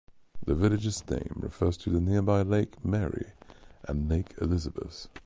The 0.43 0.55
village's 0.55 1.07
name 1.07 1.31
refers 1.35 1.77
to 1.77 1.91
the 1.91 2.01
nearby 2.01 2.41
Lake 2.41 2.83
Mary 2.83 3.33
and 3.87 4.09
Lake 4.09 4.33
Elizabeth. 4.41 5.07